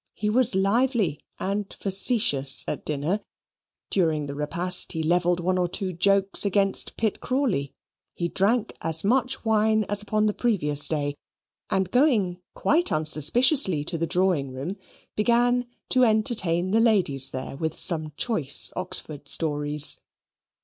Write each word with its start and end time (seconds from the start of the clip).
He 0.15 0.31
was 0.31 0.55
lively 0.55 1.19
and 1.39 1.71
facetious 1.79 2.65
at 2.67 2.83
dinner. 2.83 3.19
During 3.91 4.25
the 4.25 4.33
repast 4.33 4.93
he 4.93 5.03
levelled 5.03 5.39
one 5.39 5.59
or 5.59 5.67
two 5.67 5.93
jokes 5.93 6.43
against 6.43 6.97
Pitt 6.97 7.19
Crawley: 7.19 7.71
he 8.15 8.27
drank 8.27 8.75
as 8.81 9.03
much 9.03 9.45
wine 9.45 9.83
as 9.83 10.01
upon 10.01 10.25
the 10.25 10.33
previous 10.33 10.87
day; 10.87 11.13
and 11.69 11.91
going 11.91 12.39
quite 12.55 12.91
unsuspiciously 12.91 13.83
to 13.83 13.99
the 13.99 14.07
drawing 14.07 14.49
room, 14.49 14.75
began 15.15 15.67
to 15.89 16.03
entertain 16.03 16.71
the 16.71 16.79
ladies 16.81 17.29
there 17.29 17.55
with 17.55 17.79
some 17.79 18.11
choice 18.17 18.73
Oxford 18.75 19.27
stories. 19.29 20.01